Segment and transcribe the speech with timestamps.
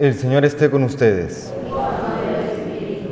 [0.00, 1.52] El Señor esté con ustedes.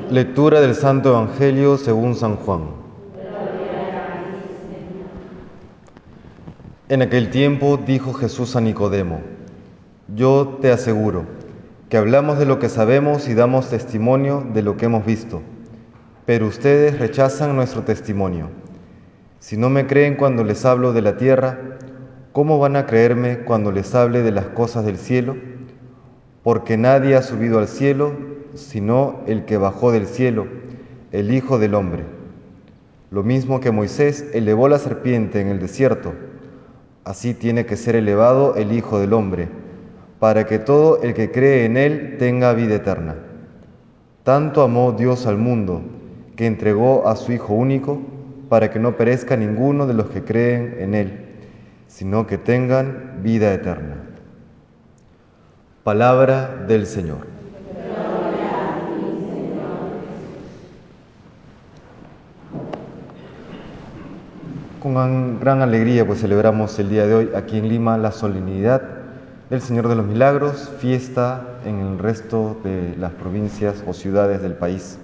[0.08, 2.62] Lectura del Santo Evangelio según San Juan.
[6.88, 9.20] En aquel tiempo dijo Jesús a Nicodemo,
[10.16, 11.26] yo te aseguro
[11.90, 15.42] que hablamos de lo que sabemos y damos testimonio de lo que hemos visto,
[16.24, 18.48] pero ustedes rechazan nuestro testimonio.
[19.40, 21.58] Si no me creen cuando les hablo de la tierra,
[22.32, 25.36] ¿cómo van a creerme cuando les hable de las cosas del cielo?
[26.48, 28.12] Porque nadie ha subido al cielo
[28.54, 30.46] sino el que bajó del cielo,
[31.12, 32.04] el Hijo del Hombre.
[33.10, 36.14] Lo mismo que Moisés elevó la serpiente en el desierto,
[37.04, 39.50] así tiene que ser elevado el Hijo del Hombre,
[40.20, 43.16] para que todo el que cree en él tenga vida eterna.
[44.22, 45.82] Tanto amó Dios al mundo,
[46.34, 48.00] que entregó a su Hijo único,
[48.48, 51.26] para que no perezca ninguno de los que creen en él,
[51.88, 54.07] sino que tengan vida eterna.
[55.88, 57.20] Palabra del Señor.
[64.82, 68.82] Con gran alegría pues celebramos el día de hoy aquí en Lima la solemnidad
[69.48, 74.52] del Señor de los Milagros, fiesta en el resto de las provincias o ciudades del
[74.52, 74.98] país.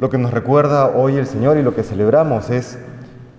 [0.00, 2.76] Lo que nos recuerda hoy el Señor y lo que celebramos es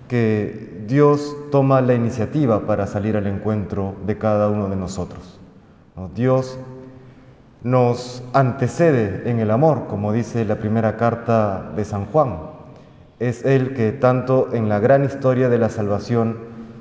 [0.07, 5.40] que Dios toma la iniciativa para salir al encuentro de cada uno de nosotros.
[6.15, 6.57] Dios
[7.63, 12.37] nos antecede en el amor, como dice la primera carta de San Juan.
[13.19, 16.37] Es Él que tanto en la gran historia de la salvación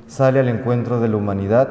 [0.07, 1.69] sale al encuentro de la humanidad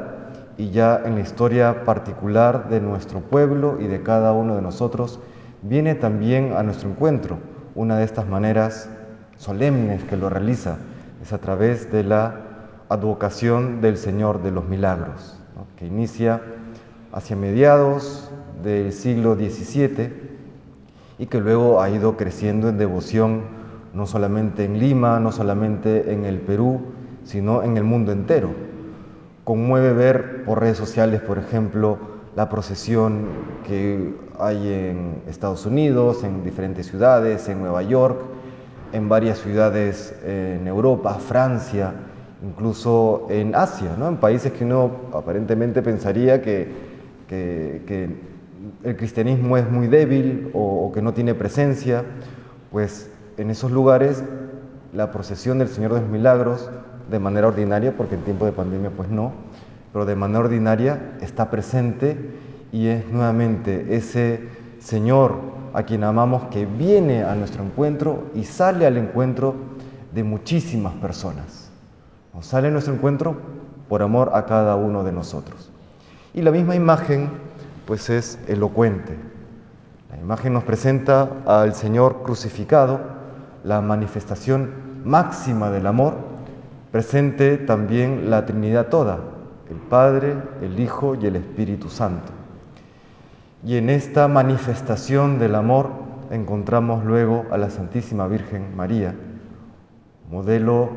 [0.57, 5.19] y ya en la historia particular de nuestro pueblo y de cada uno de nosotros,
[5.61, 7.37] viene también a nuestro encuentro.
[7.75, 8.89] Una de estas maneras
[9.37, 10.77] solemnes que lo realiza
[11.21, 12.35] es a través de la
[12.89, 15.39] advocación del Señor de los Milagros,
[15.77, 16.41] que inicia
[17.11, 18.29] hacia mediados
[18.63, 20.11] del siglo XVII
[21.17, 23.43] y que luego ha ido creciendo en devoción
[23.93, 26.81] no solamente en Lima, no solamente en el Perú,
[27.23, 28.49] sino en el mundo entero.
[29.43, 31.97] Conmueve ver por redes sociales, por ejemplo,
[32.35, 33.25] la procesión
[33.67, 38.19] que hay en Estados Unidos, en diferentes ciudades, en Nueva York,
[38.93, 41.93] en varias ciudades en Europa, Francia,
[42.43, 44.07] incluso en Asia, ¿no?
[44.07, 46.98] en países que uno aparentemente pensaría que
[47.29, 48.09] que,
[48.83, 52.03] el cristianismo es muy débil o, que no tiene presencia,
[52.71, 54.23] pues en esos lugares
[54.93, 56.69] la procesión del Señor de los Milagros
[57.09, 59.31] de manera ordinaria, porque en tiempo de pandemia pues no,
[59.93, 62.17] pero de manera ordinaria está presente
[62.71, 64.41] y es nuevamente ese
[64.79, 65.35] Señor
[65.73, 69.55] a quien amamos que viene a nuestro encuentro y sale al encuentro
[70.13, 71.69] de muchísimas personas.
[72.33, 73.37] Nos sale a nuestro encuentro
[73.87, 75.71] por amor a cada uno de nosotros.
[76.33, 77.29] Y la misma imagen
[77.85, 79.17] pues es elocuente.
[80.11, 82.99] La imagen nos presenta al Señor crucificado,
[83.63, 84.69] la manifestación
[85.03, 86.13] máxima del amor,
[86.91, 89.19] presente también la Trinidad toda,
[89.69, 92.31] el Padre, el Hijo y el Espíritu Santo.
[93.65, 95.89] Y en esta manifestación del amor
[96.29, 99.15] encontramos luego a la Santísima Virgen María,
[100.29, 100.89] modelo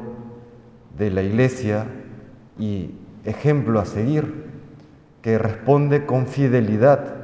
[0.99, 1.87] de la Iglesia
[2.59, 2.91] y
[3.25, 4.52] ejemplo a seguir
[5.23, 7.15] que responde con fidelidad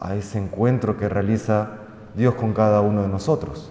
[0.00, 1.68] a ese encuentro que realiza
[2.16, 3.70] Dios con cada uno de nosotros.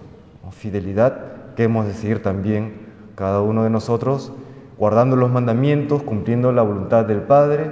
[0.52, 2.74] Fidelidad que hemos de seguir también
[3.16, 4.32] cada uno de nosotros,
[4.78, 7.70] guardando los mandamientos, cumpliendo la voluntad del Padre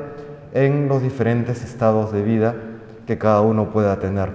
[0.52, 2.54] en los diferentes estados de vida
[3.06, 4.30] que cada uno pueda tener.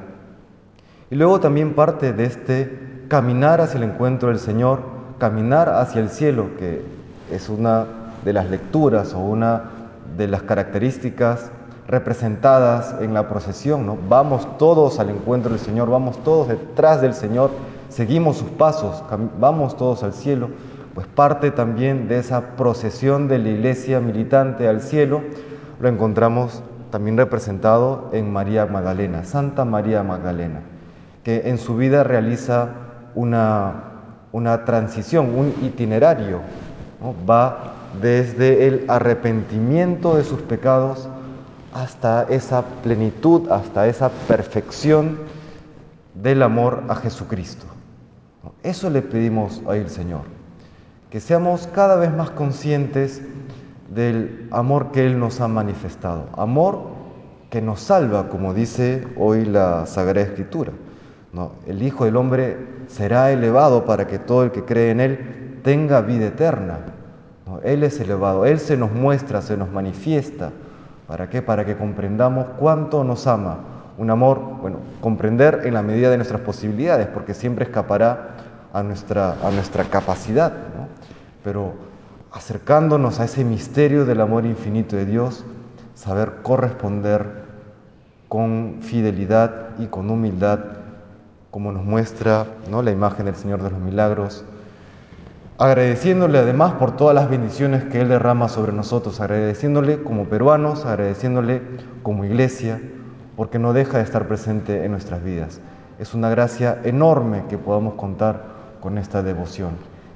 [1.09, 2.79] Y luego también parte de este
[3.09, 4.81] caminar hacia el encuentro del Señor,
[5.19, 6.81] caminar hacia el cielo, que
[7.31, 7.85] es una
[8.23, 9.63] de las lecturas o una
[10.17, 11.51] de las características
[11.87, 13.97] representadas en la procesión, ¿no?
[14.09, 17.51] Vamos todos al encuentro del Señor, vamos todos detrás del Señor,
[17.89, 19.03] seguimos sus pasos,
[19.39, 20.49] vamos todos al cielo,
[20.93, 25.21] pues parte también de esa procesión de la iglesia militante al cielo,
[25.79, 26.61] lo encontramos
[26.91, 30.61] también representado en María Magdalena, Santa María Magdalena,
[31.23, 32.69] que en su vida realiza
[33.15, 33.83] una,
[34.33, 36.41] una transición, un itinerario,
[37.29, 41.07] va desde el arrepentimiento de sus pecados
[41.77, 45.19] hasta esa plenitud, hasta esa perfección
[46.15, 47.65] del amor a Jesucristo.
[48.63, 50.21] Eso le pedimos al Señor,
[51.11, 53.21] que seamos cada vez más conscientes
[53.93, 56.81] del amor que Él nos ha manifestado, amor
[57.51, 60.71] que nos salva, como dice hoy la Sagrada Escritura.
[61.67, 62.57] El Hijo del Hombre
[62.87, 66.79] será elevado para que todo el que cree en Él tenga vida eterna.
[67.63, 70.51] Él es elevado, Él se nos muestra, se nos manifiesta.
[71.07, 71.41] ¿Para qué?
[71.41, 73.59] Para que comprendamos cuánto nos ama,
[73.97, 78.35] un amor, bueno, comprender en la medida de nuestras posibilidades, porque siempre escapará
[78.73, 80.87] a nuestra, a nuestra capacidad, ¿no?
[81.43, 81.73] pero
[82.31, 85.45] acercándonos a ese misterio del amor infinito de Dios,
[85.95, 87.47] saber corresponder
[88.27, 90.59] con fidelidad y con humildad,
[91.49, 92.81] como nos muestra ¿no?
[92.81, 94.43] la imagen del Señor de los Milagros,
[95.57, 101.61] agradeciéndole además por todas las bendiciones que Él derrama sobre nosotros, agradeciéndole como peruanos, agradeciéndole
[102.03, 102.79] como iglesia,
[103.35, 105.59] porque no deja de estar presente en nuestras vidas.
[105.97, 108.43] Es una gracia enorme que podamos contar
[108.81, 109.71] con esta devoción.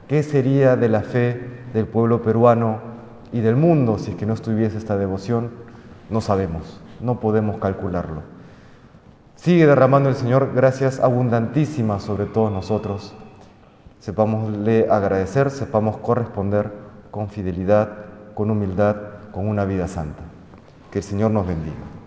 [0.07, 1.41] ¿Qué sería de la fe
[1.73, 2.79] del pueblo peruano
[3.31, 5.49] y del mundo si es que no estuviese esta devoción?
[6.11, 8.21] No sabemos, no podemos calcularlo.
[9.35, 13.15] Sigue derramando el Señor gracias abundantísimas sobre todos nosotros
[14.01, 16.71] sepámosle agradecer, sepamos corresponder
[17.12, 17.89] con fidelidad,
[18.33, 18.95] con humildad,
[19.31, 20.24] con una vida santa.
[20.92, 22.00] Que el Señor nos bendiga.